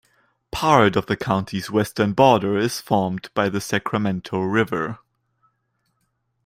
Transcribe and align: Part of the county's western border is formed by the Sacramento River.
Part 0.51 0.95
of 0.95 1.05
the 1.05 1.15
county's 1.15 1.69
western 1.69 2.13
border 2.13 2.57
is 2.57 2.81
formed 2.81 3.29
by 3.35 3.49
the 3.49 3.61
Sacramento 3.61 4.39
River. 4.39 4.97